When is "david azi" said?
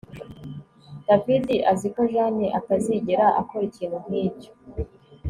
1.07-1.87